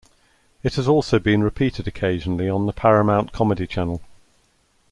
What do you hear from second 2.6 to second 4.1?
the Paramount Comedy Channel.